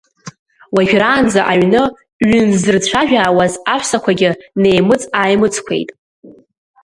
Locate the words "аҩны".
1.51-1.81